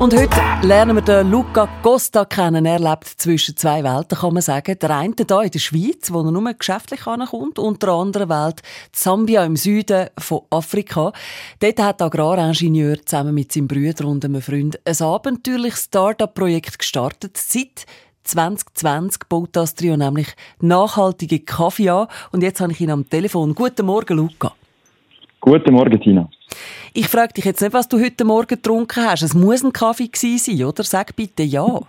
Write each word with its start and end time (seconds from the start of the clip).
Und 0.00 0.16
heute 0.18 0.40
lernen 0.66 0.96
wir 0.96 1.02
den 1.02 1.30
Luca 1.30 1.68
Costa 1.82 2.24
kennen. 2.24 2.64
Er 2.64 2.78
lebt 2.78 3.04
zwischen 3.04 3.54
zwei 3.54 3.84
Welten, 3.84 4.16
kann 4.16 4.32
man 4.32 4.40
sagen. 4.40 4.78
Der 4.80 4.96
eine 4.96 5.14
hier 5.14 5.42
in 5.42 5.50
der 5.50 5.58
Schweiz, 5.58 6.10
wo 6.10 6.22
er 6.22 6.32
nur 6.32 6.54
geschäftlich 6.54 7.06
ankommt, 7.06 7.58
und 7.58 7.82
der 7.82 7.90
andere 7.90 8.30
Welt, 8.30 8.62
Zambia 8.92 9.44
im 9.44 9.56
Süden 9.56 10.08
von 10.16 10.40
Afrika. 10.48 11.12
Dort 11.58 11.82
hat 11.82 12.00
der 12.00 12.06
Agraringenieur 12.06 12.96
zusammen 13.04 13.34
mit 13.34 13.52
seinem 13.52 13.68
Bruder 13.68 14.06
und 14.06 14.24
einem 14.24 14.40
Freund 14.40 14.80
ein 14.86 15.06
abenteuerliches 15.06 15.84
Start-up-Projekt 15.84 16.78
gestartet. 16.78 17.36
Seit 17.36 17.84
2020 18.24 19.28
baut 19.28 19.50
das 19.52 19.74
Trio 19.74 19.98
nämlich 19.98 20.28
nachhaltige 20.60 21.40
Kaffee 21.40 21.90
an. 21.90 22.06
Und 22.32 22.42
jetzt 22.42 22.62
habe 22.62 22.72
ich 22.72 22.80
ihn 22.80 22.90
am 22.90 23.06
Telefon. 23.06 23.54
Guten 23.54 23.84
Morgen, 23.84 24.16
Luca. 24.16 24.54
Guten 25.42 25.74
Morgen, 25.74 26.00
Tina. 26.00 26.26
Ich 26.94 27.08
frage 27.08 27.34
dich 27.34 27.44
jetzt 27.44 27.60
nicht, 27.60 27.72
was 27.72 27.88
du 27.88 28.00
heute 28.00 28.24
Morgen 28.24 28.48
getrunken 28.48 29.04
hast. 29.04 29.22
Es 29.22 29.34
muss 29.34 29.62
ein 29.62 29.72
Kaffee 29.72 30.08
gewesen 30.08 30.38
sein, 30.38 30.66
oder? 30.66 30.82
Sag 30.82 31.14
bitte 31.16 31.42
ja. 31.42 31.80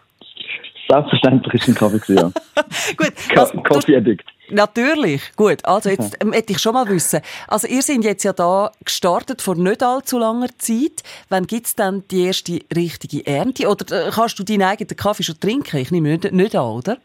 Selbstverständlich 0.89 1.53
ist 1.53 1.67
ein 1.69 1.75
Kaffee 1.75 1.99
gewesen, 1.99 2.17
ja. 2.17 2.63
Gut. 2.97 3.13
Ka 3.29 3.45
Coffee 3.63 3.95
Addict. 3.95 4.25
Natürlich. 4.51 5.21
Gut. 5.35 5.63
Also 5.63 5.89
jetzt 5.89 6.17
ähm, 6.21 6.33
hätte 6.33 6.53
ich 6.53 6.59
schon 6.59 6.73
mal 6.73 6.87
wissen. 6.87 7.21
Also 7.47 7.67
ihr 7.67 7.81
seid 7.81 8.03
jetzt 8.03 8.23
ja 8.23 8.33
da 8.33 8.71
gestartet 8.83 9.41
vor 9.41 9.55
nicht 9.55 9.81
allzu 9.81 10.19
langer 10.19 10.49
Zeit. 10.57 11.03
Wann 11.29 11.47
gibt 11.47 11.67
es 11.67 11.75
dann 11.75 12.03
die 12.11 12.25
erste 12.25 12.59
richtige 12.75 13.25
Ernte? 13.25 13.67
Oder 13.67 14.07
äh, 14.07 14.11
kannst 14.11 14.37
du 14.39 14.43
deinen 14.43 14.63
eigenen 14.63 14.95
Kaffee 14.95 15.23
schon 15.23 15.39
trinken? 15.39 15.77
Ich 15.77 15.91
nehme 15.91 16.09
nicht, 16.09 16.31
nicht 16.31 16.55
an, 16.55 16.65
oder? 16.65 16.97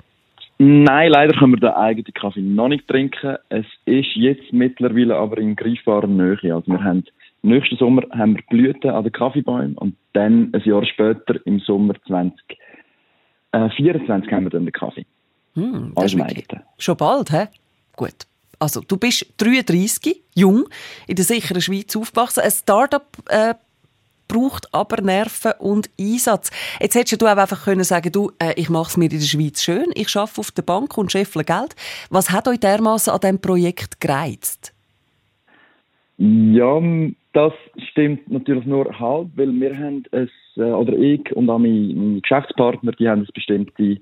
Nein, 0.58 1.10
leider 1.10 1.38
können 1.38 1.52
wir 1.52 1.60
den 1.60 1.70
eigenen 1.70 2.14
Kaffee 2.14 2.40
noch 2.40 2.68
nicht 2.68 2.88
trinken. 2.88 3.36
Es 3.50 3.66
ist 3.84 4.16
jetzt 4.16 4.52
mittlerweile 4.52 5.16
aber 5.16 5.38
in 5.38 5.54
greifbarer 5.54 6.06
Nähe. 6.06 6.54
Also 6.54 6.66
wir 6.66 6.82
haben 6.82 7.04
nächsten 7.48 7.76
Sommer 7.76 8.02
haben 8.10 8.36
wir 8.36 8.42
Blüten 8.48 8.90
an 8.90 9.04
den 9.04 9.12
Kaffeebäumen 9.12 9.76
und 9.78 9.96
dann 10.12 10.52
ein 10.52 10.62
Jahr 10.64 10.84
später 10.84 11.34
im 11.44 11.60
Sommer 11.60 11.94
2024 12.06 13.52
äh, 13.52 14.34
haben 14.34 14.44
wir 14.44 14.50
dann 14.50 14.64
den 14.64 14.72
Kaffee. 14.72 15.06
Hm, 15.54 15.92
das 15.94 16.14
ist 16.14 16.54
schon 16.78 16.96
bald, 16.96 17.32
hä? 17.32 17.46
Gut. 17.94 18.26
Also, 18.58 18.80
du 18.80 18.96
bist 18.96 19.26
33, 19.38 20.22
jung, 20.34 20.64
in 21.06 21.16
der 21.16 21.24
sicheren 21.24 21.60
Schweiz 21.60 21.94
aufgewachsen. 21.94 22.42
Ein 22.42 22.50
Start-up 22.50 23.06
äh, 23.28 23.54
braucht 24.28 24.72
aber 24.72 25.02
Nerven 25.02 25.52
und 25.58 25.90
Einsatz. 26.00 26.50
Jetzt 26.80 26.94
hättest 26.94 27.20
du 27.20 27.26
auch 27.26 27.36
einfach 27.36 27.64
können 27.64 27.84
sagen, 27.84 28.12
du, 28.12 28.32
äh, 28.38 28.54
ich 28.56 28.68
mache 28.68 28.90
es 28.90 28.96
mir 28.96 29.10
in 29.10 29.18
der 29.18 29.26
Schweiz 29.26 29.62
schön, 29.62 29.86
ich 29.94 30.14
arbeite 30.16 30.40
auf 30.40 30.50
der 30.50 30.62
Bank 30.62 30.96
und 30.96 31.12
scheffle 31.12 31.44
Geld. 31.44 31.74
Was 32.10 32.30
hat 32.30 32.48
euch 32.48 32.60
dermaßen 32.60 33.12
an 33.12 33.20
diesem 33.20 33.40
Projekt 33.40 34.00
gereizt? 34.00 34.72
Ja, 36.18 36.80
das 37.36 37.52
stimmt 37.90 38.30
natürlich 38.30 38.64
nur 38.64 38.98
halb, 38.98 39.28
weil 39.36 39.52
wir 39.52 39.76
haben 39.76 40.04
es, 40.10 40.30
äh, 40.56 40.62
oder 40.62 40.94
ich 40.94 41.30
und 41.36 41.50
auch 41.50 41.58
meine, 41.58 42.20
Geschäftspartner, 42.22 42.92
die 42.92 43.06
haben 43.06 43.22
es 43.22 43.32
bestimmte 43.32 43.98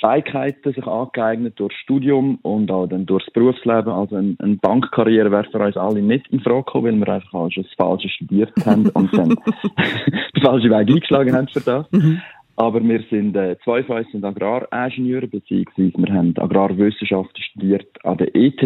Fähigkeiten 0.00 0.72
sich 0.72 0.84
angeeignet 0.84 1.54
durch 1.60 1.72
Studium 1.74 2.40
und 2.42 2.72
auch 2.72 2.88
dann 2.88 3.06
durchs 3.06 3.30
Berufsleben. 3.30 3.92
Also 3.92 4.16
eine, 4.16 4.34
eine 4.40 4.56
Bankkarriere 4.56 5.30
wäre 5.30 5.44
für 5.44 5.60
uns 5.60 5.76
alle 5.76 6.02
nicht 6.02 6.26
in 6.32 6.40
Frage 6.40 6.64
gekommen, 6.64 7.00
weil 7.00 7.06
wir 7.06 7.14
einfach 7.14 7.34
alles 7.34 7.54
das 7.54 7.66
Falsche 7.76 8.08
studiert 8.08 8.52
haben 8.66 8.88
und 8.94 9.16
dann 9.16 9.28
den 9.28 10.42
falschen 10.42 10.70
Weg 10.70 10.88
eingeschlagen 10.88 11.32
haben 11.32 11.46
für 11.46 11.60
das. 11.60 11.86
Mhm. 11.92 12.20
Aber 12.56 12.82
wir 12.82 13.04
sind, 13.08 13.36
äh, 13.36 13.56
zwei 13.62 13.84
von 13.84 13.98
uns 13.98 14.10
sind 14.10 14.24
Agraringenieure, 14.24 15.28
beziehungsweise 15.28 15.92
wir 15.96 16.12
haben 16.12 16.34
Agrarwissenschaften 16.38 17.40
studiert 17.40 17.86
an 18.04 18.18
der 18.18 18.34
ETH 18.34 18.62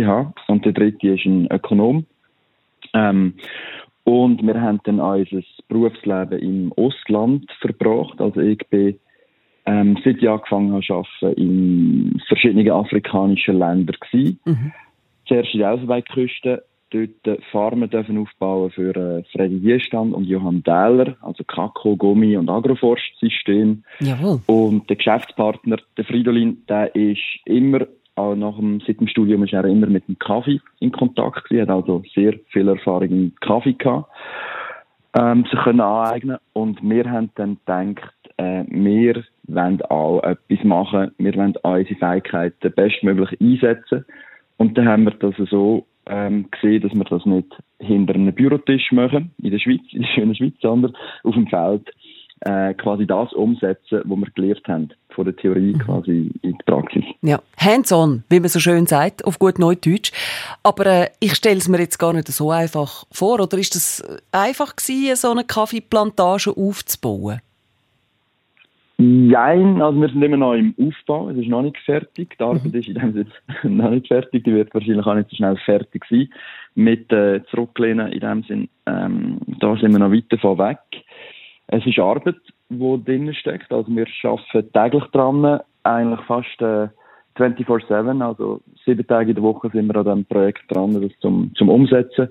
und 0.49 0.65
der 0.65 0.73
dritte 0.73 1.09
ist 1.09 1.27
ein 1.27 1.47
Ökonom. 1.51 2.07
Ähm, 2.95 3.35
und 4.09 4.43
wir 4.43 4.59
haben 4.59 4.81
dann 4.85 5.01
unser 5.01 5.43
Berufsleben 5.69 6.39
im 6.39 6.73
Ostland 6.77 7.45
verbracht. 7.61 8.19
Also 8.23 8.41
ich 8.41 8.59
bin 8.71 8.99
ähm, 9.67 9.99
seit 10.03 10.17
ich 10.17 10.27
angefangen 10.27 10.73
habe 10.73 10.83
zu 10.83 10.95
arbeiten, 10.95 11.43
in 11.43 12.23
verschiedenen 12.27 12.71
afrikanischen 12.71 13.59
Ländern 13.59 13.97
gewesen. 14.01 14.41
Mhm. 14.47 14.73
Zuerst 15.27 15.53
in 15.53 15.61
der 15.61 15.71
Elfenbeinküste, 15.73 16.65
dort 16.89 17.45
Farmen 17.53 17.91
dürfen 17.91 18.17
aufbauen 18.17 18.71
für 18.71 18.97
äh, 18.97 19.25
Freddy 19.31 19.63
Wiestand 19.63 20.15
und 20.15 20.25
Johann 20.25 20.63
Dähler, 20.63 21.19
also 21.21 21.45
Kakao, 21.45 21.95
Gummi 21.95 22.35
und 22.39 22.49
Agroforstsystem. 22.49 23.85
Jawohl. 24.01 24.41
Und 24.47 24.89
der 24.89 24.97
Geschäftspartner, 24.97 25.77
der 25.99 26.05
Fridolin, 26.07 26.63
der 26.67 26.95
ist 26.95 27.21
immer, 27.45 27.87
auch 28.19 28.35
nach 28.35 28.57
dem, 28.57 28.81
seit 28.87 29.01
dem 29.01 29.09
Studium 29.09 29.45
ist 29.45 29.53
er 29.53 29.65
immer 29.65 29.87
mit 29.87 30.07
dem 30.09 30.19
Kaffee 30.19 30.61
in 30.81 30.93
Kontakt 30.93 31.45
gewesen, 31.45 31.63
hat 31.63 31.71
also 31.71 32.03
sehr 32.15 32.35
viel 32.49 32.69
Erfahrung 32.69 33.09
im 33.11 33.33
Kaffee 33.41 33.77
ähm, 35.19 35.45
sich 35.51 35.59
können 35.61 35.81
aneignen. 35.81 36.39
Und 36.53 36.83
wir 36.83 37.11
haben 37.11 37.31
dann 37.37 37.59
gedacht, 37.65 38.15
äh, 38.37 38.65
wir 38.69 39.25
wollen 39.45 39.83
auch 39.83 40.23
etwas 40.23 40.65
machen, 40.65 41.13
wir 41.19 41.35
wollen 41.35 41.57
unsere 41.63 41.95
Fähigkeiten 41.95 42.73
bestmöglich 42.75 43.41
einsetzen. 43.41 44.05
Und 44.59 44.77
dann 44.77 44.89
haben 44.89 45.05
wir 45.05 45.13
das 45.13 45.35
so 45.51 45.87
ähm, 46.07 46.47
gesehen, 46.51 46.83
dass 46.83 46.95
wir 46.95 47.05
das 47.05 47.25
nicht 47.27 47.47
hinter 47.79 48.15
einem 48.15 48.35
Bürotisch 48.35 48.93
machen, 48.93 49.33
in 49.43 49.51
der 49.51 49.59
Schweiz, 49.59 49.83
in 49.93 50.03
der 50.03 50.09
schönen 50.09 50.35
Schweiz, 50.35 50.55
sondern 50.61 50.97
auf 51.23 51.35
dem 51.35 51.47
Feld 51.47 51.89
äh, 52.41 52.75
quasi 52.75 53.07
das 53.07 53.33
umsetzen, 53.33 54.03
was 54.05 54.19
wir 54.19 54.31
gelernt 54.35 54.69
haben, 54.69 54.89
von 55.11 55.25
der 55.25 55.37
Theorie 55.37 55.75
mhm. 55.75 55.79
quasi 55.79 56.31
in 56.43 56.53
die 56.53 56.65
Praxis. 56.65 57.05
Ja, 57.23 57.41
hands-on, 57.57 58.25
wie 58.29 58.41
man 58.41 58.49
so 58.49 58.61
schön 58.61 58.87
sagt, 58.87 59.25
auf 59.25 59.39
gut 59.39 59.59
Neudeutsch. 59.59 60.13
Aber 60.63 60.87
äh, 60.87 61.07
ich 61.21 61.35
stelle 61.35 61.59
es 61.59 61.69
mir 61.69 61.79
jetzt 61.79 61.99
gar 61.99 62.13
nicht 62.13 62.29
so 62.29 62.51
einfach 62.51 63.05
vor, 63.11 63.41
oder 63.41 63.59
ist 63.59 63.75
das 63.75 64.03
einfach 64.33 64.77
gewesen, 64.77 65.17
so 65.17 65.31
eine 65.31 65.45
Kaffeeplantage 65.45 66.51
aufzubauen? 66.57 67.41
Nein, 69.01 69.81
also 69.81 70.01
wir 70.01 70.09
sind 70.09 70.23
immer 70.23 70.37
noch 70.37 70.55
im 70.55 70.75
Aufbau, 70.77 71.31
es 71.31 71.37
ist 71.37 71.47
noch 71.47 71.63
nicht 71.63 71.79
fertig. 71.79 72.37
Die 72.37 72.43
Arbeit 72.43 72.65
mhm. 72.65 72.75
ist 72.75 72.89
in 72.89 72.95
dem 72.95 73.13
Sinne 73.13 73.31
noch 73.77 73.91
nicht 73.91 74.09
fertig, 74.09 74.43
die 74.43 74.53
wird 74.53 74.75
wahrscheinlich 74.75 75.07
auch 75.07 75.15
nicht 75.15 75.31
so 75.31 75.37
schnell 75.37 75.57
fertig 75.65 76.05
sein. 76.11 76.29
Mit 76.75 77.13
äh, 77.13 77.41
Zurücklehnen 77.49 78.11
in 78.11 78.21
dem 78.21 78.43
Sinne, 78.43 78.69
ähm, 78.87 79.39
da 79.61 79.77
sind 79.77 79.93
wir 79.93 80.01
noch 80.01 80.13
weit 80.13 80.25
davon 80.31 80.59
weg. 80.59 80.81
Es 81.69 81.85
ist 81.87 81.99
Arbeit, 81.99 82.37
die 82.71 83.05
drin 83.05 83.33
steckt, 83.35 83.71
also 83.73 83.95
wir 83.95 84.07
arbeiten 84.25 84.73
täglich 84.73 85.05
dran, 85.13 85.61
eigentlich 85.85 86.21
fast 86.27 86.61
äh, 86.61 86.89
24-7, 87.37 88.25
also 88.25 88.61
sieben 88.85 89.07
Tage 89.07 89.31
in 89.31 89.37
der 89.37 89.45
Woche 89.45 89.71
sind 89.71 89.87
wir 89.87 89.97
an 89.97 90.05
diesem 90.05 90.25
Projekt 90.25 90.63
dran, 90.69 91.01
das 91.01 91.13
zum, 91.21 91.53
zum 91.55 91.69
Umsetzen. 91.69 92.29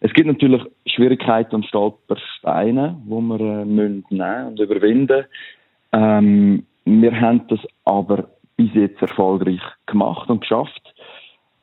Es 0.00 0.12
gibt 0.12 0.26
natürlich 0.26 0.62
Schwierigkeiten 0.86 1.54
und 1.54 1.66
Stolpersteine, 1.66 2.96
die 3.04 3.10
wir 3.10 3.40
äh, 3.40 3.64
müssen 3.64 4.04
nehmen 4.10 4.46
und 4.48 4.60
überwinden. 4.60 5.24
Ähm, 5.92 6.66
wir 6.84 7.20
haben 7.20 7.46
das 7.48 7.60
aber 7.84 8.28
bis 8.56 8.74
jetzt 8.74 9.00
erfolgreich 9.00 9.60
gemacht 9.86 10.28
und 10.28 10.40
geschafft. 10.40 10.91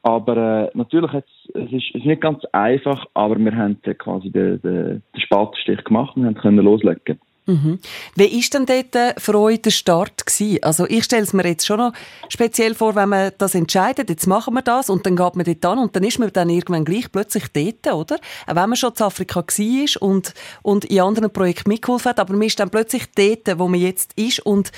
Aber 0.01 0.37
äh, 0.37 0.77
natürlich 0.77 1.13
es, 1.13 1.25
ist 1.53 1.73
es 1.73 1.95
ist 1.95 2.05
nicht 2.05 2.21
ganz 2.21 2.43
einfach, 2.53 3.05
aber 3.13 3.37
wir 3.37 3.55
haben 3.55 3.81
quasi 3.97 4.29
den, 4.31 4.61
den, 4.61 5.03
den 5.13 5.21
Spatenstich 5.21 5.83
gemacht 5.83 6.15
und 6.15 6.37
können 6.39 6.63
loslegen. 6.63 7.19
Mhm. 7.49 7.79
Wie 8.15 8.31
war 8.31 8.59
denn 8.59 8.65
dort 8.67 8.95
äh, 8.95 9.19
für 9.19 9.39
euch 9.39 9.61
der 9.61 9.71
Start? 9.71 10.25
Gewesen? 10.25 10.59
Also 10.61 10.85
ich 10.87 11.03
stelle 11.03 11.23
es 11.23 11.33
mir 11.33 11.47
jetzt 11.47 11.65
schon 11.65 11.79
noch 11.79 11.93
speziell 12.29 12.75
vor, 12.75 12.95
wenn 12.95 13.09
man 13.09 13.31
das 13.39 13.55
entscheidet, 13.55 14.09
jetzt 14.09 14.27
machen 14.27 14.53
wir 14.53 14.61
das 14.61 14.89
und 14.89 15.05
dann 15.05 15.15
geht 15.15 15.35
man 15.35 15.45
dort 15.45 15.65
an 15.65 15.79
und 15.79 15.95
dann 15.95 16.03
ist 16.03 16.19
man 16.19 16.31
dann 16.31 16.49
irgendwann 16.49 16.85
gleich 16.85 17.11
plötzlich 17.11 17.45
dort, 17.51 17.91
oder? 17.91 18.15
Auch 18.45 18.55
wenn 18.55 18.69
man 18.69 18.75
schon 18.75 18.93
in 18.95 19.03
Afrika 19.03 19.39
war 19.39 20.07
und, 20.07 20.33
und 20.61 20.85
in 20.85 21.01
anderen 21.01 21.33
Projekten 21.33 21.69
mitgeholfen 21.69 22.09
hat, 22.09 22.19
aber 22.19 22.33
man 22.33 22.43
ist 22.43 22.59
dann 22.59 22.69
plötzlich 22.69 23.05
dort, 23.15 23.59
wo 23.59 23.67
man 23.67 23.79
jetzt 23.79 24.13
ist 24.15 24.45
und 24.45 24.71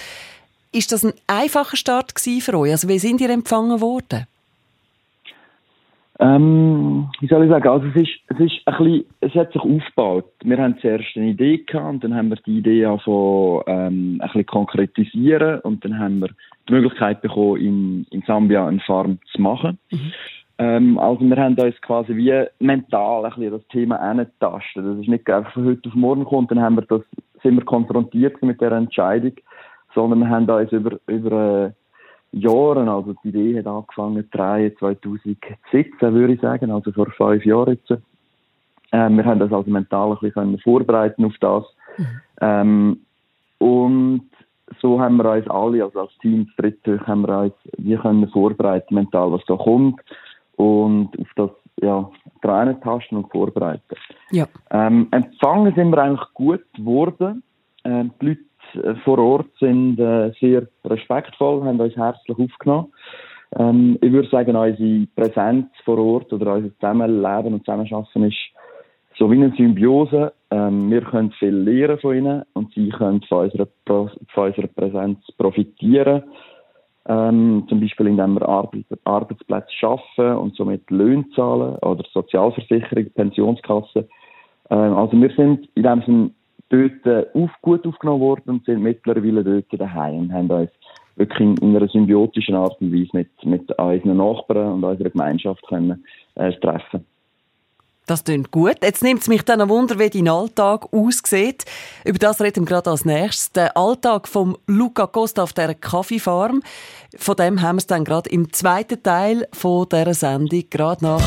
ist 0.72 0.94
das 0.94 1.04
ein 1.04 1.14
einfacher 1.28 1.76
Start 1.76 2.14
für 2.18 2.58
euch? 2.58 2.72
Also 2.72 2.88
wie 2.88 3.00
sind 3.00 3.20
ihr 3.20 3.30
empfangen 3.30 3.82
worden? 3.82 4.28
Ähm, 6.20 7.10
wie 7.20 7.28
soll 7.28 7.44
ich 7.44 7.50
sagen? 7.50 7.68
Also 7.68 7.88
es 7.88 7.96
ist, 7.96 8.12
es 8.28 8.40
ist 8.40 8.68
ein 8.68 8.78
bisschen, 8.78 9.06
es 9.22 9.34
hat 9.34 9.54
sich 9.54 9.62
aufgebaut. 9.62 10.26
Wir 10.44 10.58
haben 10.58 10.78
zuerst 10.80 11.16
eine 11.16 11.28
Idee 11.28 11.58
gehabt 11.60 11.94
und 11.94 12.04
dann 12.04 12.16
haben 12.16 12.30
wir 12.30 12.38
die 12.46 12.60
Idee 12.60 12.98
von 13.04 13.64
ähm, 13.68 14.20
ein 14.22 14.28
bisschen 14.28 14.46
konkretisieren 14.46 15.60
und 15.62 15.84
dann 15.84 15.98
haben 15.98 16.20
wir 16.20 16.30
die 16.70 16.74
Möglichkeit 16.74 17.22
bekommen, 17.22 17.58
in, 17.58 18.08
in 18.12 18.22
Sambia 18.28 18.68
eine 18.68 18.80
Farm 18.82 19.20
zu 19.34 19.42
machen. 19.42 19.80
Mhm. 19.92 20.14
Ähm, 20.62 21.00
also 21.00 21.22
wir 21.22 21.38
haben 21.38 21.58
uns 21.58 21.82
quasi 21.82 22.16
wie 22.16 22.46
mental 22.60 23.26
ein 23.26 23.32
bisschen 23.32 23.52
das 23.52 23.68
Thema 23.70 23.96
angetastet. 23.96 24.86
Das 24.86 25.00
ist 25.00 25.08
nicht 25.08 25.28
einfach 25.28 25.54
von 25.54 25.66
heute 25.66 25.90
auf 25.90 25.96
morgen 25.96 26.24
gekommen, 26.24 26.48
dann 26.50 26.62
haben 26.62 26.76
wir 26.76 26.84
das, 26.84 27.02
sind 27.42 27.56
wir 27.56 27.66
konfrontiert 27.66 28.40
mit 28.44 28.62
der 28.62 28.74
Entscheidung, 28.74 29.34
sondern 29.96 30.20
wir 30.20 30.30
haben 30.30 30.48
uns 30.48 30.72
über, 30.72 31.00
über 31.08 31.66
äh, 31.66 31.72
Jahren, 32.32 32.88
also 32.88 33.14
die 33.24 33.30
Idee 33.30 33.60
hat 33.60 33.68
angefangen, 33.68 34.28
3, 34.32 34.74
2017 34.80 35.46
würde 36.00 36.34
ich 36.34 36.42
sagen, 36.42 36.72
also 36.72 36.92
vor 36.92 37.08
fünf 37.12 37.46
Jahren 37.46 37.78
jetzt. 37.88 38.02
Ähm, 38.94 39.18
wir 39.18 39.26
haben 39.26 39.40
das 39.40 39.52
also 39.52 39.70
mental 39.70 40.12
ein 40.12 40.18
bisschen 40.20 40.60
vorbereiten 40.60 41.26
auf 41.26 41.34
das 41.40 41.64
Mhm. 41.98 42.06
Ähm, 42.42 43.00
und 43.60 44.30
so 44.80 45.00
haben 45.00 45.18
wir 45.18 45.32
uns 45.32 45.48
alle, 45.48 45.84
also 45.84 46.02
als 46.02 46.18
Team 46.20 46.50
dritte, 46.58 47.00
haben 47.06 47.28
wir 47.28 47.40
uns, 47.40 47.54
wir 47.78 47.98
können 48.00 48.28
vorbereiten 48.30 48.96
mental, 48.96 49.32
was 49.32 49.44
da 49.46 49.56
kommt 49.56 50.00
und 50.56 51.10
auf 51.20 51.28
das 51.36 51.50
ja, 51.82 52.10
dran 52.42 52.80
tasten 52.82 53.18
und 53.18 53.32
vorbereiten. 53.32 53.96
Ja. 54.32 54.46
Ähm, 54.70 55.08
empfangen 55.12 55.74
sind 55.76 55.92
wir 55.92 55.98
eigentlich 55.98 56.34
gut 56.34 56.62
geworden. 56.76 57.44
Ähm, 57.84 58.12
die 58.22 58.28
Leute 58.28 58.42
vor 59.04 59.20
Ort 59.20 59.48
sind 59.60 60.00
äh, 60.00 60.32
sehr 60.40 60.68
respektvoll, 60.86 61.64
haben 61.64 61.80
uns 61.80 61.96
herzlich 61.96 62.38
aufgenommen. 62.38 62.92
Ähm, 63.58 63.98
ich 64.02 64.12
würde 64.12 64.30
sagen, 64.30 64.56
unsere 64.56 65.08
Präsenz 65.16 65.68
vor 65.84 65.98
Ort 65.98 66.32
oder 66.34 66.56
unser 66.56 66.74
Zusammenleben 66.76 67.54
und 67.54 67.66
Zusammenarbeiten 67.66 68.24
ist 68.24 68.38
so 69.18 69.30
wie 69.30 69.36
eine 69.36 69.54
Symbiose. 69.56 70.34
Ähm, 70.52 70.90
wir 70.90 71.02
können 71.02 71.32
viel 71.32 71.56
lernen 71.56 72.00
von 72.00 72.16
ihnen 72.16 72.44
und 72.54 72.74
sie 72.74 72.90
können 72.90 73.22
von 73.24 73.46
unserer, 73.46 73.68
von 73.86 74.10
unserer 74.36 74.68
Präsenz 74.68 75.20
profitieren. 75.38 76.24
Ähm, 77.08 77.66
zum 77.68 77.80
Beispiel, 77.80 78.08
indem 78.08 78.36
wir 78.36 78.48
Arbeit, 78.48 78.86
Arbeitsplätze 79.06 79.72
schaffen 79.72 80.36
und 80.36 80.56
somit 80.56 80.90
Löhne 80.92 81.26
zahlen 81.36 81.76
oder 81.78 82.04
Sozialversicherung, 82.14 83.10
Pensionskassen. 83.16 84.08
Ähm, 84.70 84.94
also 84.94 85.20
wir 85.20 85.32
sind 85.36 85.68
in 85.76 85.84
dem 85.84 86.02
Sinne 86.04 86.32
dort 86.72 87.36
auf, 87.36 87.52
gut 87.62 87.86
aufgenommen 87.86 88.22
worden 88.22 88.50
und 88.50 88.66
sind 88.66 88.82
mittlerweile 88.82 89.44
dort 89.44 89.80
daheim 89.80 90.20
und 90.20 90.34
haben 90.34 90.50
uns 90.50 90.72
wirklich 91.16 91.40
in, 91.40 91.58
in 91.58 91.76
einer 91.76 91.88
symbiotischen 91.88 92.56
Art 92.56 92.80
und 92.82 92.94
Weise 92.94 93.10
mit, 93.14 93.30
mit 93.44 93.72
unseren 93.78 94.18
Nachbarn 94.18 94.74
und 94.74 94.84
unserer 94.84 95.10
Gemeinschaft 95.10 95.62
können, 95.68 96.04
äh, 96.36 96.52
treffen 96.54 97.06
das 98.12 98.26
klingt 98.26 98.52
gut. 98.52 98.76
Jetzt 98.82 99.04
nimmt 99.04 99.22
es 99.22 99.30
mich 99.30 99.44
dann 99.44 99.62
ein 99.62 99.70
Wunder, 99.70 99.98
wie 99.98 100.10
dein 100.10 100.28
Alltag 100.28 100.92
aussieht. 100.92 101.64
Über 102.04 102.20
das 102.20 102.42
reden 102.42 102.64
wir 102.64 102.68
gerade 102.68 102.90
als 102.90 103.06
nächstes. 103.06 103.54
Der 103.54 103.78
Alltag 103.78 104.28
von 104.28 104.58
Luca 104.68 105.08
Costa 105.08 105.44
auf 105.44 105.54
dieser 105.54 105.76
Kaffeefarm. 105.76 106.62
Von 107.16 107.36
dem 107.38 107.62
haben 107.62 107.78
wir 107.78 107.80
es 107.80 107.88
dann 107.88 108.04
gerade 108.04 108.30
im 108.30 108.52
zweiten 108.52 109.02
Teil 109.02 109.48
von 109.54 109.88
dieser 109.90 110.14
Sendung, 110.14 110.64
gerade 110.70 111.06
nach 111.06 111.24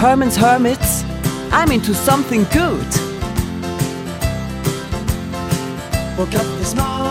Herman's 0.00 0.40
Hermits. 0.40 1.04
I'm 1.52 1.72
into 1.72 1.92
something 1.92 2.46
good. 2.50 3.01
Woke 6.18 6.34
up 6.34 6.58
this 6.58 6.74
morning 6.74 7.01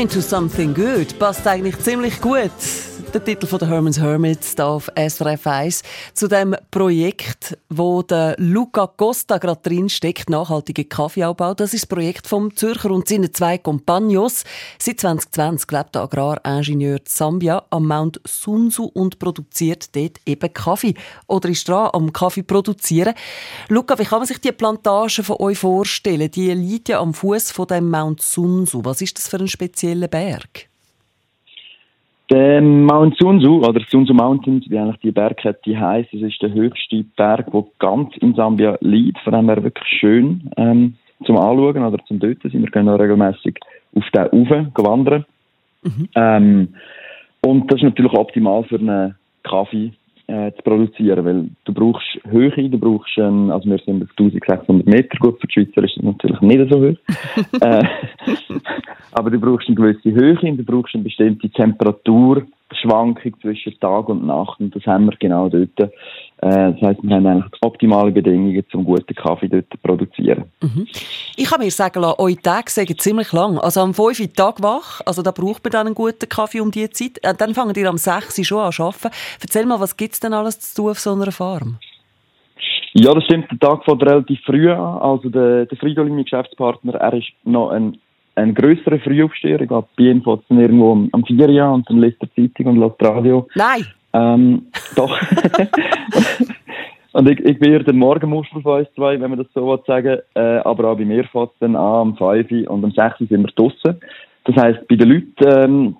into 0.00 0.22
something 0.22 0.72
good 0.72 1.18
passt 1.18 1.46
eigentlich 1.46 1.78
ziemlich 1.78 2.22
gut. 2.22 2.50
Der 3.12 3.24
Titel 3.24 3.48
von 3.48 3.58
der 3.58 3.68
Herman's 3.68 3.98
Hermits 3.98 4.54
da 4.54 4.68
auf 4.68 4.88
SRF 4.94 5.44
1 5.44 5.82
zu 6.14 6.28
dem 6.28 6.54
Projekt, 6.70 7.58
wo 7.68 8.02
der 8.02 8.36
Luca 8.38 8.86
Costa 8.86 9.38
gerade 9.38 9.60
drin 9.62 9.88
steckt, 9.88 10.30
nachhaltige 10.30 10.84
Kaffeeaubau. 10.84 11.54
Das 11.54 11.74
ist 11.74 11.82
das 11.82 11.88
Projekt 11.88 12.28
vom 12.28 12.54
Zürcher 12.54 12.92
und 12.92 13.08
seinen 13.08 13.34
zwei 13.34 13.58
Compagnos. 13.58 14.44
Seit 14.78 15.00
2020 15.00 15.72
lebt 15.72 15.96
der 15.96 16.02
Agraringenieur 16.02 17.04
Zambia 17.04 17.64
am 17.70 17.88
Mount 17.88 18.20
Sunzu 18.24 18.84
und 18.84 19.18
produziert 19.18 19.96
dort 19.96 20.18
eben 20.24 20.54
Kaffee. 20.54 20.94
Oder 21.26 21.48
ist 21.48 21.68
dran 21.68 21.90
am 21.92 22.12
Kaffee 22.12 22.44
produzieren. 22.44 23.14
Luca, 23.68 23.98
wie 23.98 24.04
kann 24.04 24.20
man 24.20 24.28
sich 24.28 24.40
die 24.40 24.52
Plantage 24.52 25.24
von 25.24 25.36
euch 25.40 25.58
vorstellen? 25.58 26.30
Die 26.30 26.52
liegt 26.52 26.88
ja 26.88 27.00
am 27.00 27.12
Fuß 27.12 27.50
von 27.50 27.66
dem 27.66 27.90
Mount 27.90 28.22
Sunzu. 28.22 28.84
Was 28.84 29.02
ist 29.02 29.18
das 29.18 29.26
für 29.26 29.38
ein 29.38 29.48
spezieller 29.48 30.06
Berg? 30.06 30.69
Der 32.30 32.62
Mount 32.62 33.16
Sunzu, 33.18 33.60
oder 33.60 33.80
Sunzu 33.88 34.14
Mountains, 34.14 34.64
wie 34.70 34.78
eigentlich 34.78 35.00
die 35.00 35.10
Bergkette 35.10 35.78
heisst, 35.78 36.12
das 36.12 36.22
ist 36.22 36.40
der 36.40 36.52
höchste 36.52 37.04
Berg, 37.16 37.50
der 37.50 37.64
ganz 37.80 38.16
in 38.18 38.34
Sambia 38.34 38.78
liegt. 38.80 39.18
Von 39.20 39.32
dem 39.32 39.48
her 39.48 39.62
wirklich 39.64 39.88
schön 39.98 40.48
ähm, 40.56 40.94
zum 41.24 41.36
Anschauen 41.36 41.84
oder 41.84 41.98
zum 42.06 42.20
Dort 42.20 42.40
sein. 42.42 42.52
Wir 42.62 42.70
können 42.70 42.88
auch 42.88 43.00
regelmässig 43.00 43.58
auf 43.96 44.04
den 44.14 44.46
rauf 44.46 44.48
wandern. 44.76 45.24
Ähm, 46.14 46.68
und 47.40 47.70
das 47.70 47.78
ist 47.78 47.84
natürlich 47.84 48.12
optimal 48.12 48.62
für 48.64 48.78
einen 48.78 49.16
Kaffee 49.42 49.92
äh, 50.30 50.52
zu 50.54 50.62
produzieren, 50.62 51.24
weil 51.24 51.50
du 51.64 51.74
brauchst 51.74 52.06
Höhe, 52.28 52.68
du 52.68 52.78
brauchst, 52.78 53.18
ähm, 53.18 53.50
also 53.50 53.68
wir 53.68 53.78
sind 53.78 54.02
auf 54.02 54.10
1600 54.16 54.86
Meter, 54.86 55.18
gut 55.18 55.40
für 55.40 55.46
die 55.48 55.52
Schweizer 55.52 55.84
ist 55.84 55.96
das 55.96 56.04
natürlich 56.04 56.40
nicht 56.40 56.70
so 56.70 56.80
hoch, 56.80 57.60
äh, 57.60 57.84
aber 59.12 59.30
du 59.30 59.40
brauchst 59.40 59.68
eine 59.68 59.76
gewisse 59.76 60.12
Höhe 60.12 60.38
und 60.42 60.56
du 60.56 60.64
brauchst 60.64 60.94
eine 60.94 61.04
bestimmte 61.04 61.50
Temperaturschwankung 61.50 63.40
zwischen 63.40 63.80
Tag 63.80 64.08
und 64.08 64.26
Nacht 64.26 64.60
und 64.60 64.74
das 64.74 64.86
haben 64.86 65.06
wir 65.06 65.16
genau 65.18 65.48
dort. 65.48 65.90
Äh, 66.42 66.72
das 66.72 66.80
heisst, 66.80 67.02
wir 67.02 67.16
haben 67.16 67.26
eigentlich 67.26 67.52
optimale 67.60 68.10
Bedingungen, 68.10 68.64
um 68.72 68.84
guten 68.84 69.14
Kaffee 69.14 69.48
dort 69.48 69.66
zu 69.70 69.76
produzieren. 69.82 70.44
Ich 71.36 71.44
kann 71.44 71.60
mir 71.60 71.70
sagen 71.70 72.00
lassen, 72.00 72.18
eure 72.18 72.36
Tage 72.36 72.70
sagen 72.70 72.98
ziemlich 72.98 73.32
lang. 73.32 73.58
Also 73.58 73.80
am 73.80 73.92
5 73.92 74.20
Uhr 74.20 74.32
Tag 74.32 74.62
wach, 74.62 75.02
also 75.04 75.20
da 75.20 75.32
braucht 75.32 75.62
man 75.64 75.72
dann 75.72 75.86
einen 75.88 75.94
guten 75.94 76.28
Kaffee 76.28 76.60
um 76.60 76.70
diese 76.70 76.90
Zeit. 76.90 77.18
Äh, 77.22 77.34
Dann 77.36 77.52
fangen 77.54 77.74
ihr 77.76 77.88
am 77.88 77.98
6 77.98 78.38
Uhr 78.38 78.44
schon 78.44 78.58
an 78.60 78.72
zu 78.72 78.82
arbeiten. 78.82 79.10
Erzähl 79.42 79.66
mal, 79.66 79.80
was 79.80 79.96
gibt 79.96 80.14
es 80.14 80.20
denn 80.20 80.32
alles 80.32 80.60
zu 80.60 80.82
tun 80.82 80.90
auf 80.92 80.98
so 80.98 81.12
einer 81.12 81.30
Farm? 81.30 81.76
Ja, 82.94 83.12
das 83.12 83.24
stimmt. 83.24 83.50
Der 83.50 83.58
Tag 83.58 83.84
fängt 83.84 84.02
relativ 84.02 84.40
früh 84.46 84.70
an. 84.70 84.78
Also 84.78 85.28
der, 85.28 85.66
der 85.66 85.78
Fridolin, 85.78 86.14
mein 86.14 86.24
Geschäftspartner, 86.24 86.94
er 86.94 87.14
ist 87.14 87.28
noch 87.44 87.70
ein 87.70 87.98
ein 88.36 88.54
grösserer 88.54 88.98
Frühaufsteher. 89.00 89.60
Ich 89.60 89.68
glaube, 89.68 89.88
bei 89.98 90.04
ihm 90.04 90.22
fängt 90.22 90.44
es 90.48 90.56
irgendwo 90.56 90.92
am, 90.92 91.08
am 91.12 91.24
4 91.24 91.48
Uhr 91.48 91.72
und 91.72 91.90
dann 91.90 92.00
liest 92.00 92.16
er 92.20 92.28
Zeitung 92.34 92.66
und 92.66 92.80
lässt 92.80 93.02
Radio. 93.02 93.46
Nein! 93.54 93.86
Ähm, 94.12 94.66
doch. 94.96 95.16
und 97.12 97.28
ich, 97.30 97.40
ich 97.40 97.58
bin 97.58 97.84
der 97.84 97.94
Morgenmuschel 97.94 98.62
von 98.62 98.80
uns 98.80 98.88
zwei, 98.94 99.20
wenn 99.20 99.30
man 99.30 99.38
das 99.38 99.52
so 99.54 99.76
sagen 99.86 100.18
äh, 100.34 100.58
Aber 100.58 100.90
auch 100.90 100.96
bei 100.96 101.04
mir 101.04 101.24
fängt 101.24 101.50
es 101.52 101.58
dann 101.60 101.76
an, 101.76 102.16
am 102.16 102.16
5 102.16 102.50
Uhr 102.50 102.70
und 102.70 102.84
am 102.84 102.90
6 102.90 103.20
Uhr 103.20 103.26
sind 103.28 103.42
wir 103.42 103.52
draußen. 103.54 104.00
Das 104.44 104.56
heisst, 104.56 104.88
bei 104.88 104.96
den 104.96 105.08
Leuten 105.08 105.62
ähm, 105.64 105.96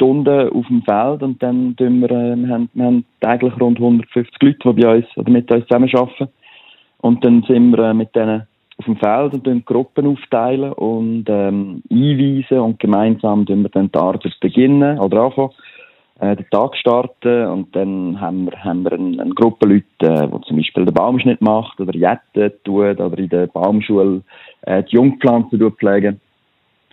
unten 0.00 0.48
auf 0.50 0.66
dem 0.66 0.82
Feld 0.82 1.22
und 1.22 1.42
dann 1.42 1.76
tun 1.76 2.00
wir, 2.00 2.10
äh, 2.10 2.36
wir, 2.36 2.48
haben, 2.48 2.70
wir 2.72 2.84
haben 2.84 3.04
täglich 3.20 3.52
rund 3.60 3.78
150 3.78 4.42
Leute, 4.42 4.58
die 4.64 4.82
bei 4.82 4.96
uns 4.96 5.06
oder 5.16 5.30
mit 5.30 5.50
uns 5.52 5.66
zusammenarbeiten. 5.66 6.28
Und 6.98 7.24
dann 7.24 7.42
sind 7.42 7.72
wir 7.72 7.90
äh, 7.90 7.94
mit 7.94 8.14
denen 8.14 8.46
auf 8.78 8.84
dem 8.86 8.96
Feld 8.96 9.34
und 9.34 9.46
tun 9.46 9.64
Gruppen 9.64 10.06
aufteilen 10.06 10.72
und 10.72 11.24
ähm, 11.28 11.82
einweisen 11.90 12.60
und 12.60 12.78
gemeinsam 12.78 13.44
tun 13.46 13.62
wir 13.62 13.68
dann 13.68 13.90
die 13.92 13.98
Arbeit 13.98 14.40
beginnen 14.40 14.98
oder 14.98 15.24
anfangen, 15.24 15.50
äh, 16.22 16.36
den 16.36 16.48
Tag 16.50 16.76
starten 16.76 17.46
und 17.46 17.74
dann 17.74 18.20
haben 18.20 18.46
wir, 18.46 18.64
haben 18.64 18.84
wir 18.84 18.92
eine, 18.92 19.22
eine 19.22 19.34
Gruppe 19.34 19.66
Leute, 19.66 19.84
äh, 20.00 20.28
die 20.28 20.46
zum 20.46 20.56
Beispiel 20.56 20.84
den 20.84 20.94
Baumschnitt 20.94 21.40
macht 21.40 21.80
oder 21.80 21.92
Jetten 21.94 22.52
tut 22.62 23.00
oder 23.00 23.18
in 23.18 23.28
der 23.28 23.48
Baumschule 23.48 24.22
äh, 24.62 24.84
die 24.84 24.94
Jungpflanzen 24.94 25.58
pflegen. 25.72 26.20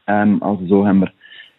Ähm, 0.08 0.42
also 0.42 0.66
so 0.66 0.88
haben 0.88 1.02
wir 1.02 1.12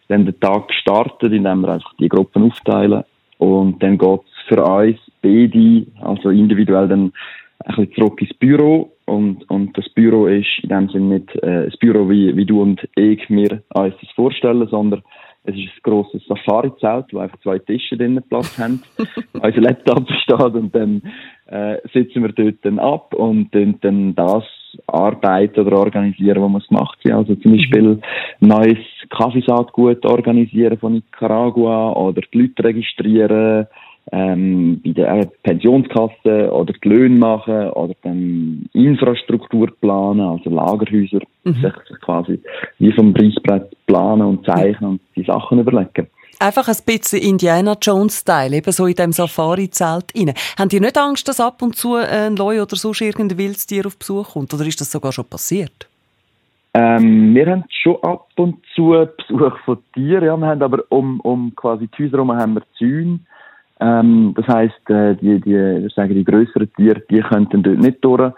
dann 0.09 0.25
den 0.25 0.37
Tag 0.41 0.67
gestartet, 0.67 1.31
indem 1.31 1.61
wir 1.61 1.69
einfach 1.69 1.93
die 1.97 2.09
Gruppen 2.09 2.43
aufteilen 2.43 3.05
und 3.37 3.81
dann 3.81 3.97
geht 3.97 4.19
es 4.19 4.47
für 4.49 4.63
uns 4.63 4.97
beide, 5.21 5.85
also 6.01 6.29
individuell 6.29 6.89
dann 6.89 7.13
ein 7.59 7.75
bisschen 7.75 7.93
zurück 7.93 8.21
ins 8.21 8.33
Büro 8.33 8.91
und, 9.05 9.49
und 9.49 9.77
das 9.77 9.87
Büro 9.89 10.27
ist 10.27 10.59
in 10.63 10.69
dem 10.69 10.89
Sinne 10.89 11.19
nicht 11.19 11.35
äh, 11.41 11.67
ein 11.67 11.73
Büro, 11.79 12.09
wie, 12.09 12.35
wie 12.35 12.45
du 12.45 12.61
und 12.61 12.85
ich 12.95 13.29
mir 13.29 13.63
uns 13.69 13.95
das 14.01 14.09
vorstellen, 14.13 14.67
sondern 14.67 15.03
es 15.43 15.55
ist 15.55 15.61
ein 15.61 15.81
grosses 15.83 16.23
Safari-Zelt, 16.27 17.07
wo 17.11 17.19
einfach 17.19 17.39
zwei 17.39 17.57
Tische 17.59 17.97
drinnen 17.97 18.23
Platz 18.27 18.59
haben. 18.59 18.81
Unser 19.33 19.61
Laptop 19.61 20.07
steht 20.23 20.39
und 20.39 20.75
dann 20.75 21.01
äh, 21.47 21.77
sitzen 21.93 22.21
wir 22.21 22.31
dort 22.31 22.63
dann 22.63 22.79
ab 22.79 23.13
und 23.13 23.49
dann, 23.53 24.15
das 24.15 24.43
arbeiten 24.87 25.59
oder 25.59 25.79
organisieren, 25.79 26.41
was 26.43 26.69
man 26.69 26.81
macht. 26.83 26.99
Ja, 27.03 27.17
also 27.17 27.35
zum 27.35 27.53
Beispiel 27.53 27.99
neues 28.39 28.77
Kaffeesaatgut 29.09 30.05
organisieren 30.05 30.77
von 30.77 30.93
Nicaragua 30.93 31.93
oder 31.93 32.21
die 32.33 32.39
Leute 32.39 32.63
registrieren, 32.63 33.67
ähm, 34.11 34.81
bei 34.83 34.91
der 34.91 35.29
Pensionskasse 35.43 36.51
oder 36.51 36.73
die 36.73 36.89
Löhne 36.89 37.17
machen 37.17 37.69
oder 37.71 37.93
dann 38.03 38.69
Infrastruktur 38.73 39.67
planen, 39.79 40.21
also 40.21 40.49
Lagerhäuser, 40.49 41.21
mhm. 41.43 41.55
sich 41.55 41.99
quasi 42.01 42.39
wie 42.79 42.91
vom 42.91 43.13
Preisbrett 43.13 43.75
planen 43.85 44.23
und 44.23 44.45
zeichnen 44.45 44.91
und 44.91 45.01
die 45.15 45.23
Sachen 45.23 45.59
überlegen. 45.59 46.07
Einfach 46.39 46.67
ein 46.67 46.75
bisschen 46.85 47.21
Indiana 47.21 47.77
Jones-Style, 47.79 48.55
eben 48.55 48.71
so 48.71 48.87
in 48.87 48.95
dem 48.95 49.11
Safari-Zelt 49.11 50.13
rein. 50.15 50.33
Haben 50.57 50.69
die 50.69 50.79
nicht 50.79 50.97
Angst, 50.97 51.27
dass 51.27 51.39
ab 51.39 51.61
und 51.61 51.75
zu 51.75 51.95
ein 51.95 52.35
Leu 52.35 52.63
oder 52.63 52.75
sonst 52.75 53.01
irgendein 53.01 53.37
Wildtier 53.37 53.85
auf 53.85 53.97
Besuch 53.97 54.33
kommt? 54.33 54.53
Oder 54.53 54.65
ist 54.65 54.81
das 54.81 54.91
sogar 54.91 55.11
schon 55.11 55.25
passiert? 55.25 55.87
Ähm, 56.73 57.35
wir 57.35 57.45
haben 57.47 57.65
schon 57.69 58.01
ab 58.01 58.27
und 58.37 58.65
zu 58.73 59.07
Besuch 59.17 59.57
von 59.65 59.77
Tieren, 59.93 60.25
ja, 60.25 60.37
wir 60.37 60.47
haben 60.47 60.63
aber 60.63 60.83
um, 60.89 61.19
um 61.19 61.53
quasi 61.55 61.87
die 61.87 62.03
Häuser 62.03 62.13
herum 62.13 62.31
haben 62.31 62.55
wir 62.55 62.63
Zäune, 62.77 63.19
ähm, 63.81 64.33
das 64.37 64.47
heisst, 64.47 64.89
äh, 64.89 65.15
die, 65.15 65.41
die, 65.41 65.85
ich 65.87 65.93
sage, 65.95 66.13
die 66.13 66.23
grösseren 66.23 66.71
Tiere, 66.73 67.01
die 67.09 67.19
könnten 67.19 67.63
dort 67.63 67.79
nicht 67.79 67.97
durch. 68.05 68.31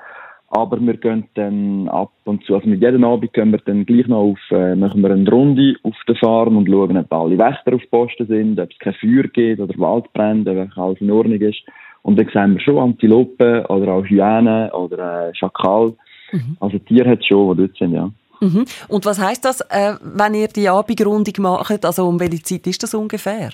Aber 0.55 0.79
wir 0.79 0.97
gehen 0.97 1.25
dann 1.33 1.89
ab 1.89 2.11
und 2.25 2.45
zu, 2.45 2.53
also 2.53 2.69
mit 2.69 2.79
jedem 2.79 3.03
Abend 3.03 3.33
gehen 3.33 3.51
wir 3.51 3.57
dann 3.65 3.85
gleich 3.85 4.07
noch 4.07 4.19
auf, 4.19 4.39
äh, 4.51 4.75
machen 4.75 5.01
wir 5.01 5.09
eine 5.09 5.29
Runde 5.29 5.75
auf 5.81 5.95
der 6.07 6.15
Farm 6.15 6.57
und 6.57 6.69
schauen, 6.69 6.95
ob 6.95 7.11
alle 7.11 7.37
Wächter 7.37 7.73
auf 7.73 7.81
Posten 7.89 8.27
sind, 8.27 8.59
ob 8.59 8.69
es 8.71 8.77
kein 8.77 8.93
Feuer 8.93 9.23
gibt 9.23 9.59
oder 9.59 9.73
Waldbrände, 9.79 10.69
ob 10.71 10.77
alles 10.77 11.01
in 11.01 11.11
Ordnung 11.11 11.41
ist. 11.41 11.63
Und 12.03 12.19
dann 12.19 12.29
sehen 12.31 12.53
wir 12.53 12.59
schon 12.61 12.77
Antilopen 12.77 13.65
oder 13.65 13.93
auch 13.93 14.05
Hyänen 14.05 14.69
oder 14.71 15.29
äh, 15.29 15.35
Schakal. 15.35 15.93
Mhm. 16.31 16.57
Also 16.59 16.77
Tiere 16.79 17.09
hat 17.09 17.19
es 17.19 17.25
schon, 17.25 17.57
die 17.57 17.63
dort 17.63 17.77
sind, 17.77 17.93
ja. 17.93 18.11
Mhm. 18.39 18.65
Und 18.89 19.05
was 19.05 19.19
heisst 19.19 19.45
das, 19.45 19.61
äh, 19.61 19.95
wenn 20.01 20.35
ihr 20.35 20.49
die 20.49 20.69
Abendrunde 20.69 21.31
macht? 21.39 21.83
Also 21.83 22.07
um 22.07 22.19
welche 22.19 22.43
Zeit 22.43 22.67
ist 22.67 22.83
das 22.83 22.93
ungefähr? 22.93 23.49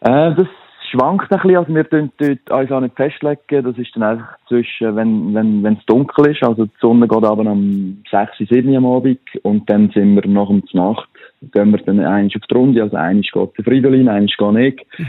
Äh, 0.00 0.34
das 0.34 0.46
schwankt 0.94 1.32
ein 1.32 1.40
bisschen, 1.40 1.56
also 1.56 1.74
wir 1.74 1.88
tun 1.88 2.12
dort 2.18 2.50
uns 2.50 2.72
auch 2.72 2.80
nicht 2.80 2.96
festlegen, 2.96 3.64
das 3.64 3.78
ist 3.78 3.94
dann 3.96 4.02
einfach 4.02 4.38
zwischen, 4.48 4.96
wenn, 4.96 5.34
wenn, 5.34 5.62
wenn 5.62 5.74
es 5.74 5.86
dunkel 5.86 6.30
ist, 6.30 6.42
also 6.42 6.66
die 6.66 6.72
Sonne 6.80 7.08
geht 7.08 7.24
aber 7.24 7.46
am 7.46 8.02
6, 8.10 8.38
7 8.38 8.76
am 8.76 8.86
Abend 8.86 9.18
und 9.42 9.68
dann 9.68 9.90
sind 9.90 10.14
wir 10.14 10.26
nach 10.28 10.48
der 10.48 10.80
Nacht, 10.80 11.08
gehen 11.52 11.72
wir 11.72 11.78
dann 11.78 12.00
eins 12.00 12.34
auf 12.36 12.42
die 12.48 12.54
Runde, 12.54 12.82
also 12.82 12.96
eins 12.96 13.26
geht 13.32 13.58
der 13.58 13.64
Fridolin, 13.64 14.08
eins 14.08 14.32
geht 14.36 14.56
ich. 14.56 14.86
Mhm. 14.98 15.06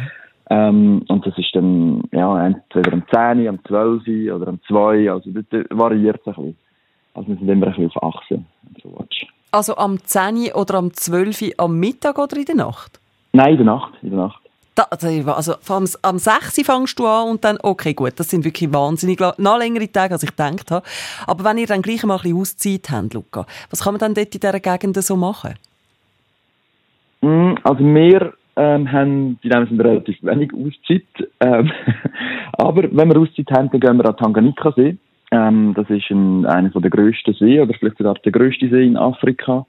Ähm, 0.47 1.05
und 1.07 1.25
das 1.25 1.37
ist 1.37 1.55
dann, 1.55 2.03
ja, 2.11 2.45
entweder 2.45 2.93
am 2.93 3.03
10, 3.11 3.47
am 3.47 3.59
12 3.65 4.35
oder 4.35 4.47
am 4.47 4.59
2, 4.67 5.11
also 5.11 5.31
das 5.31 5.65
variiert 5.71 6.21
es 6.21 6.27
ein 6.27 6.33
bisschen. 6.33 6.57
Also 7.15 7.29
wir 7.29 7.35
sind 7.37 7.49
immer 7.49 7.67
ein 7.67 7.73
bisschen 7.73 7.91
auf 7.95 8.15
Achse. 8.15 8.43
Also 9.51 9.77
am 9.77 9.97
10 9.99 10.51
oder 10.53 10.75
am 10.75 10.93
12 10.93 11.53
am 11.57 11.79
Mittag 11.79 12.19
oder 12.19 12.37
in 12.37 12.45
der 12.45 12.55
Nacht? 12.55 12.99
Nein, 13.33 13.51
in 13.51 13.57
der 13.57 13.65
Nacht, 13.65 13.93
in 14.01 14.09
der 14.09 14.19
Nacht. 14.19 14.44
Da, 14.75 14.83
also 14.91 15.53
am, 15.69 15.85
am 16.01 16.17
6. 16.17 16.61
fängst 16.65 16.99
du 16.99 17.07
an 17.07 17.29
und 17.29 17.45
dann, 17.45 17.57
okay, 17.63 17.93
gut, 17.93 18.13
das 18.17 18.29
sind 18.29 18.43
wirklich 18.43 18.73
wahnsinnig 18.73 19.21
noch 19.37 19.57
längere 19.57 19.89
Tage, 19.89 20.13
als 20.13 20.23
ich 20.23 20.31
gedacht 20.31 20.69
habe. 20.69 20.85
Aber 21.27 21.45
wenn 21.45 21.57
ihr 21.57 21.67
dann 21.67 21.81
gleich 21.81 22.03
mal 22.03 22.15
ein 22.15 22.21
bisschen 22.21 22.37
Auszeit 22.37 22.89
habt, 22.91 23.13
Luca, 23.13 23.45
was 23.69 23.83
kann 23.83 23.93
man 23.93 23.99
dann 23.99 24.13
dort 24.13 24.35
in 24.35 24.41
dieser 24.41 24.59
Gegend 24.59 25.01
so 25.01 25.15
machen? 25.15 25.53
Mm, 27.21 27.53
also 27.63 27.79
wir 27.79 28.33
ähm, 28.57 28.91
haben 28.91 29.39
in 29.41 29.49
dem 29.49 29.67
Sinne 29.67 29.83
relativ 29.83 30.17
wenig 30.21 30.51
Auszeit. 30.53 31.29
Ähm, 31.39 31.71
aber 32.53 32.83
wenn 32.91 33.09
wir 33.09 33.19
Auszeit 33.19 33.49
haben, 33.51 33.69
dann 33.71 33.79
gehen 33.79 33.97
wir 33.97 34.05
an 34.05 34.17
Tanganyika 34.17 34.73
See. 34.73 34.97
Ähm, 35.31 35.73
das 35.75 35.89
ist 35.89 36.09
ein, 36.11 36.45
einer 36.45 36.69
der 36.69 36.89
grössten 36.89 37.33
See 37.33 37.59
oder 37.59 37.73
vielleicht 37.73 37.97
sogar 37.97 38.15
der 38.15 38.31
grösste 38.31 38.69
See 38.69 38.85
in 38.85 38.97
Afrika 38.97 39.65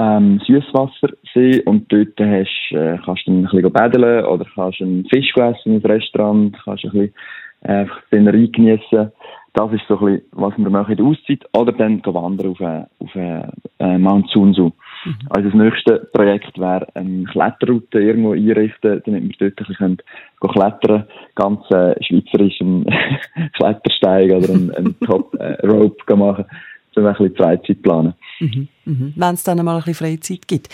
ähm, 0.00 0.40
Süßwassersee 0.46 1.62
und 1.64 1.92
dort 1.92 2.18
hast, 2.18 2.72
äh, 2.72 2.96
kannst 3.04 3.26
du 3.26 3.32
ein 3.32 3.42
bisschen 3.42 3.72
baden 3.72 4.24
oder 4.24 4.46
kannst 4.54 4.80
einen 4.80 5.04
Fisch 5.06 5.36
essen 5.36 5.76
im 5.76 5.82
Restaurant, 5.82 6.56
kannst 6.64 6.84
ein 6.84 6.90
bisschen 6.90 7.14
äh, 7.62 7.86
Szenerie 8.06 8.50
genießen. 8.50 9.12
Das 9.52 9.72
ist 9.72 9.82
so 9.88 9.98
ein 9.98 10.06
bisschen, 10.06 10.22
was 10.32 10.56
wir 10.56 10.70
machen 10.70 10.92
in 10.92 10.96
der 10.96 11.06
Auszeit. 11.06 11.44
Oder 11.56 11.72
dann 11.72 12.00
wandern 12.06 12.52
auf, 12.52 12.60
äh, 12.60 12.84
auf 13.00 13.14
äh, 13.14 13.98
Mount 13.98 14.30
Sunzu. 14.30 14.72
Mhm. 15.04 15.14
Also 15.28 15.50
das 15.50 15.58
nächste 15.58 16.08
Projekt 16.12 16.58
wäre 16.58 16.86
eine 16.94 17.24
Kletterroute 17.24 18.00
irgendwo 18.00 18.32
einrichten, 18.32 19.02
damit 19.04 19.40
wir 19.40 19.50
dort 19.50 19.60
ein 19.60 19.66
bisschen 19.66 19.98
klettern 20.40 21.04
Ganz 21.34 21.60
äh, 21.72 22.02
schweizerischen 22.02 22.86
Klettersteig 23.54 24.30
oder 24.30 24.48
einen, 24.48 24.70
einen 24.74 25.00
Top-Rope 25.00 25.96
äh, 26.08 26.16
machen 26.16 26.44
so 26.92 27.00
ein 27.00 27.12
bisschen 27.12 27.36
Freizeit 27.36 27.82
planen. 27.82 28.14
Mhm, 28.40 28.68
mhm. 28.84 29.12
Wenn 29.16 29.34
es 29.34 29.42
dann 29.42 29.64
mal 29.64 29.76
ein 29.76 29.82
bisschen 29.82 29.94
Freizeit 29.94 30.48
gibt. 30.48 30.68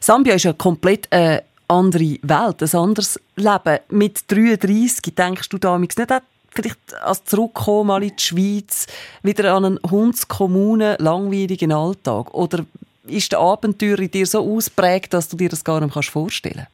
Sambia 0.00 0.34
ist 0.34 0.44
ja 0.44 0.52
komplett 0.52 1.10
eine 1.12 1.42
andere 1.68 2.18
Welt, 2.22 2.62
ein 2.62 2.78
anderes 2.78 3.20
Leben. 3.36 3.78
Mit 3.90 4.30
33 4.30 5.14
denkst 5.14 5.48
du 5.48 5.58
damals 5.58 5.96
nicht 5.96 6.10
vielleicht 6.52 6.94
als 7.02 7.24
zurückkommen 7.24 7.88
mal 7.88 8.02
in 8.02 8.12
die 8.16 8.22
Schweiz, 8.22 8.86
wieder 9.22 9.54
an 9.54 9.64
einen 9.64 9.78
hundskommunen, 9.88 10.96
langweiligen 10.98 11.72
Alltag? 11.72 12.34
Oder 12.34 12.64
ist 13.06 13.32
der 13.32 13.38
Abenteuer 13.38 13.98
in 13.98 14.10
dir 14.10 14.26
so 14.26 14.40
ausprägt, 14.40 15.14
dass 15.14 15.28
du 15.28 15.36
dir 15.36 15.48
das 15.48 15.64
gar 15.64 15.80
nicht 15.80 16.10
vorstellen 16.10 16.66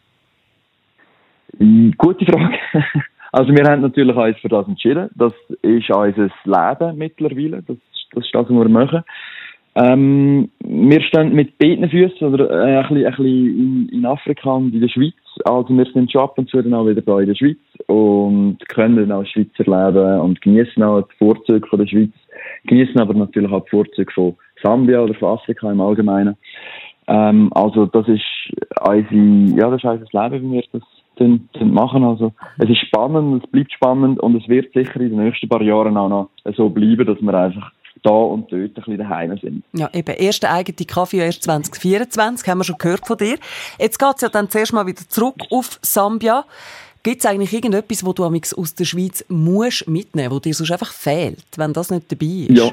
kannst? 1.58 1.98
Gute 1.98 2.24
Frage. 2.24 2.58
Also 3.32 3.52
wir 3.52 3.64
haben 3.64 3.82
natürlich 3.82 4.16
uns 4.16 4.38
für 4.38 4.48
das 4.48 4.66
entschieden. 4.66 5.10
Das 5.14 5.34
ist 5.60 5.90
unser 5.90 6.30
Leben 6.44 6.96
mittlerweile. 6.96 7.62
Das 7.62 7.76
das 8.16 8.24
ist 8.24 8.34
das, 8.34 8.46
was 8.48 8.50
wir 8.50 8.68
machen. 8.68 9.04
Ähm, 9.78 10.48
wir 10.60 11.02
stehen 11.02 11.34
mit 11.34 11.58
beiden 11.58 11.90
Füßen 11.90 12.26
oder 12.26 12.50
äh, 12.50 12.78
ein 12.78 12.88
bisschen, 12.88 13.06
ein 13.06 13.12
bisschen 13.12 13.26
in, 13.26 13.88
in, 13.90 14.06
Afrika 14.06 14.52
und 14.52 14.72
in 14.72 14.80
der 14.80 14.88
Schweiz. 14.88 15.12
Also 15.44 15.68
wir 15.68 15.84
sind 15.92 16.10
schon 16.10 16.22
ab 16.22 16.38
und 16.38 16.48
zu 16.48 16.62
dann 16.62 16.72
auch 16.72 16.86
wieder 16.86 17.02
da 17.02 17.20
in 17.20 17.26
der 17.26 17.34
Schweiz 17.34 17.58
und 17.86 18.56
können 18.70 19.12
auch 19.12 19.26
Schweizer 19.26 19.64
leben 19.64 20.20
und 20.20 20.40
genießen 20.40 20.82
auch 20.82 21.02
die 21.02 21.16
Vorzüge 21.18 21.66
von 21.68 21.78
der 21.78 21.86
Schweiz, 21.86 22.12
genießen 22.64 22.98
aber 22.98 23.12
natürlich 23.12 23.52
auch 23.52 23.64
die 23.64 23.70
Vorzüge 23.70 24.10
von 24.14 24.36
Sambia 24.62 25.02
oder 25.02 25.12
von 25.12 25.34
Afrika 25.34 25.70
im 25.70 25.82
Allgemeinen. 25.82 26.38
Ähm, 27.06 27.50
also 27.54 27.84
das 27.84 28.08
ist 28.08 28.24
unsere, 28.80 29.60
ja, 29.60 29.70
das 29.70 29.84
ist 29.84 29.84
unser 29.84 30.30
Leben, 30.30 30.52
wie 30.52 30.54
wir 30.54 30.64
das 30.72 30.82
dann, 31.16 31.50
dann 31.52 31.72
machen. 31.72 32.02
Also 32.02 32.32
es 32.58 32.70
ist 32.70 32.78
spannend, 32.86 33.44
es 33.44 33.50
bleibt 33.50 33.72
spannend 33.72 34.20
und 34.20 34.36
es 34.36 34.48
wird 34.48 34.72
sicher 34.72 35.00
in 35.00 35.10
den 35.10 35.24
nächsten 35.24 35.50
paar 35.50 35.60
Jahren 35.60 35.98
auch 35.98 36.08
noch 36.08 36.30
so 36.56 36.70
bleiben, 36.70 37.04
dass 37.04 37.20
wir 37.20 37.34
einfach 37.34 37.72
da 38.02 38.10
und 38.10 38.50
dort 38.52 38.62
ein 38.62 38.72
bisschen 38.72 38.98
daheim 38.98 39.36
sind. 39.38 39.64
Ja, 39.72 39.88
eben. 39.92 40.14
Erste 40.14 40.50
eigene 40.50 40.86
Kaffee 40.86 41.18
erst 41.18 41.44
2024, 41.44 42.48
haben 42.48 42.58
wir 42.58 42.64
schon 42.64 42.78
gehört 42.78 43.06
von 43.06 43.16
dir. 43.16 43.36
Jetzt 43.78 43.98
geht 43.98 44.14
es 44.16 44.22
ja 44.22 44.28
dann 44.28 44.48
zuerst 44.48 44.72
mal 44.72 44.86
wieder 44.86 45.02
zurück 45.08 45.36
auf 45.50 45.78
Sambia. 45.82 46.44
Gibt 47.02 47.20
es 47.20 47.26
eigentlich 47.26 47.52
irgendetwas, 47.52 48.04
wo 48.04 48.12
du 48.12 48.24
aus 48.24 48.74
der 48.74 48.84
Schweiz 48.84 49.24
musst 49.28 49.88
mitnehmen, 49.88 50.32
wo 50.32 50.40
dir 50.40 50.54
sonst 50.54 50.72
einfach 50.72 50.92
fehlt, 50.92 51.44
wenn 51.56 51.72
das 51.72 51.90
nicht 51.90 52.10
dabei 52.10 52.26
ist? 52.26 52.58
Ja, 52.58 52.72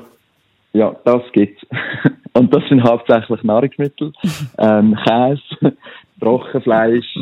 ja 0.74 0.96
das 1.06 1.22
gibt's. 1.34 1.62
Und 2.34 2.52
das 2.52 2.64
sind 2.68 2.84
hauptsächlich 2.84 3.44
Nahrungsmittel, 3.44 4.12
ähm, 4.58 4.98
Käse, 5.06 5.42
Trockenfleisch, 6.20 7.16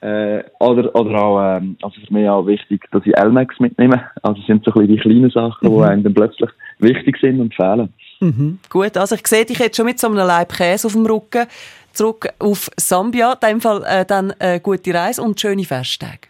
äh, 0.00 0.44
oder, 0.60 0.94
oder 0.94 1.22
auch, 1.22 1.56
ähm, 1.58 1.76
also 1.82 2.00
für 2.00 2.12
mich 2.12 2.28
auch 2.28 2.46
wichtig, 2.46 2.86
dass 2.90 3.04
ich 3.04 3.16
Elmex 3.16 3.58
mitnehme. 3.60 4.02
Also 4.22 4.40
sind 4.42 4.64
so 4.64 4.70
ein 4.70 4.86
bisschen 4.86 4.96
die 4.96 5.02
kleinen 5.02 5.30
Sachen, 5.30 5.68
mhm. 5.68 5.76
die 5.76 5.84
einem 5.84 6.02
dann 6.04 6.14
plötzlich 6.14 6.50
wichtig 6.78 7.18
sind 7.20 7.40
und 7.40 7.54
fehlen. 7.54 7.92
Mhm. 8.20 8.58
Gut, 8.68 8.96
also 8.96 9.14
ich 9.14 9.26
sehe 9.26 9.44
dich 9.44 9.58
jetzt 9.58 9.76
schon 9.76 9.86
mit 9.86 9.98
so 9.98 10.06
einem 10.06 10.16
Leib 10.16 10.52
Käse 10.52 10.86
auf 10.86 10.92
dem 10.92 11.06
Rücken 11.06 11.46
zurück 11.92 12.28
auf 12.38 12.70
Sambia. 12.76 13.32
In 13.32 13.48
dem 13.48 13.60
Fall 13.60 13.82
äh, 13.84 14.04
dann 14.04 14.32
eine 14.38 14.60
gute 14.60 14.94
Reise 14.94 15.22
und 15.22 15.40
schöne 15.40 15.64
Festtage. 15.64 16.28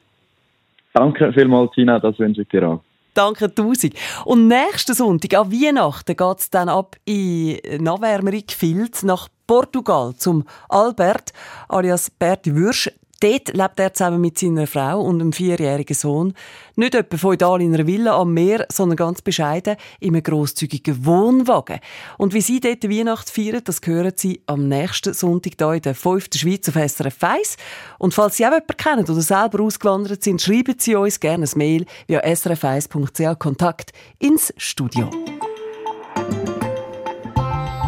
Danke 0.92 1.32
vielmals, 1.32 1.72
Tina, 1.74 1.98
das 1.98 2.18
wünsche 2.18 2.42
ich 2.42 2.48
dir 2.48 2.66
auch. 2.68 2.80
Danke 3.12 3.54
tausend. 3.54 3.94
Und 4.24 4.46
nächsten 4.46 4.94
Sonntag, 4.94 5.34
an 5.38 5.50
Weihnachten, 5.50 6.16
geht 6.16 6.38
es 6.38 6.50
dann 6.50 6.68
ab 6.68 6.96
in 7.06 7.58
Navärmeri 7.80 8.42
Gefild 8.42 9.02
nach 9.04 9.28
Portugal 9.46 10.14
zum 10.16 10.44
Albert 10.68 11.32
alias 11.68 12.10
Berti 12.10 12.54
Würsch. 12.54 12.90
Dort 13.20 13.54
lebt 13.54 13.80
er 13.80 13.94
zusammen 13.94 14.20
mit 14.20 14.38
seiner 14.38 14.66
Frau 14.66 15.00
und 15.00 15.20
einem 15.20 15.32
vierjährigen 15.32 15.94
Sohn. 15.94 16.34
Nicht 16.74 16.94
etwa 16.94 17.16
feudal 17.16 17.62
in 17.62 17.72
einer 17.72 17.86
Villa 17.86 18.20
am 18.20 18.34
Meer, 18.34 18.66
sondern 18.70 18.96
ganz 18.96 19.22
bescheiden 19.22 19.76
in 20.00 20.14
einem 20.14 20.22
grosszügigen 20.22 21.06
Wohnwagen. 21.06 21.80
Und 22.18 22.34
wie 22.34 22.42
sie 22.42 22.60
dort 22.60 22.84
Weihnachten 22.84 23.30
feiern, 23.30 23.62
das 23.64 23.80
hören 23.84 24.12
Sie 24.16 24.42
am 24.46 24.68
nächsten 24.68 25.14
Sonntag 25.14 25.54
hier 25.58 25.72
in 25.72 25.82
der 25.82 25.94
5. 25.94 26.28
Schweiz 26.34 26.68
auf 26.68 26.74
SRF 26.74 27.24
1. 27.24 27.56
Und 27.98 28.12
falls 28.12 28.36
Sie 28.36 28.44
auch 28.44 28.50
jemanden 28.50 28.76
kennen 28.76 29.04
oder 29.08 29.22
selber 29.22 29.62
ausgewandert 29.62 30.22
sind, 30.22 30.42
schreiben 30.42 30.74
Sie 30.78 30.94
uns 30.94 31.18
gerne 31.18 31.46
ein 31.46 31.58
Mail 31.58 31.86
via 32.06 32.20
srf1.ch 32.20 33.38
Kontakt 33.38 33.92
ins 34.18 34.52
Studio. 34.58 35.10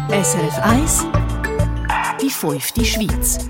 SRF 0.09 0.59
1 0.63 1.05
Die 2.19 2.29
5. 2.31 2.73
Schweiz 2.83 3.49